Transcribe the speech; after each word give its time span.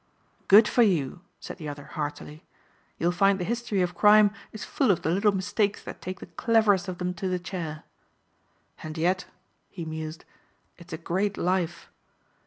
"Good 0.47 0.67
for 0.67 0.81
you," 0.81 1.21
said 1.39 1.59
the 1.59 1.69
other 1.69 1.83
heartily. 1.83 2.43
"You'll 2.97 3.11
find 3.11 3.39
the 3.39 3.43
history 3.43 3.83
of 3.83 3.93
crime 3.93 4.33
is 4.51 4.65
full 4.65 4.89
of 4.89 5.03
the 5.03 5.11
little 5.11 5.31
mistakes 5.31 5.83
that 5.83 6.01
take 6.01 6.19
the 6.21 6.25
cleverest 6.25 6.87
of 6.87 6.97
them 6.97 7.13
to 7.13 7.27
the 7.27 7.37
chair. 7.37 7.83
And 8.81 8.97
yet," 8.97 9.25
he 9.69 9.85
mused, 9.85 10.25
"it's 10.79 10.91
a 10.91 10.97
great 10.97 11.37
life. 11.37 11.91